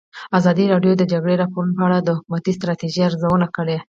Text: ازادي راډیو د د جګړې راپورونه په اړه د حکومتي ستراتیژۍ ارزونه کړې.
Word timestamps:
ازادي 0.37 0.65
راډیو 0.73 0.93
د 0.97 0.99
د 1.01 1.03
جګړې 1.11 1.35
راپورونه 1.41 1.73
په 1.77 1.83
اړه 1.87 1.97
د 2.01 2.09
حکومتي 2.17 2.51
ستراتیژۍ 2.57 3.01
ارزونه 3.07 3.47
کړې. 3.55 3.77